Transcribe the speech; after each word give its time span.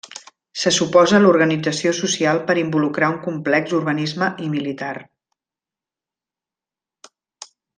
Se 0.59 0.71
suposa 0.77 1.19
l'organització 1.25 1.91
social 1.97 2.41
per 2.47 2.55
involucrar 2.61 3.09
un 3.15 3.19
complex 3.27 3.75
urbanisme 3.81 4.33
i 4.47 4.51
militar. 4.55 4.93